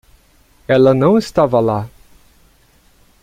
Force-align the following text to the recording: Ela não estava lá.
Ela 0.67 0.95
não 0.95 1.15
estava 1.15 1.59
lá. 1.59 1.87